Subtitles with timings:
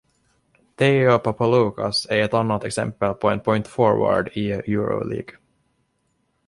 [0.77, 5.37] Theo Papaloukas är ett annat exempel på en point forward i Euroleague.